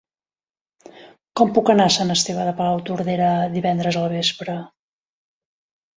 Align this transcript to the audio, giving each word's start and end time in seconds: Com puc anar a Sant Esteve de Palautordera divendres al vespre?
Com 1.41 1.51
puc 1.57 1.69
anar 1.73 1.85
a 1.89 1.93
Sant 1.97 2.15
Esteve 2.15 2.47
de 2.49 2.55
Palautordera 2.63 3.31
divendres 3.59 4.01
al 4.03 4.09
vespre? 4.15 4.57